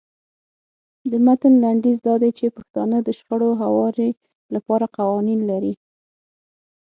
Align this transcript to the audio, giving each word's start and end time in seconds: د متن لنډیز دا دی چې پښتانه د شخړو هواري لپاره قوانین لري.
د 1.11 1.13
متن 1.25 1.53
لنډیز 1.63 1.97
دا 2.07 2.15
دی 2.21 2.31
چې 2.37 2.55
پښتانه 2.57 2.97
د 3.01 3.09
شخړو 3.17 3.49
هواري 3.63 4.09
لپاره 4.55 4.85
قوانین 4.97 5.39
لري. 5.51 5.73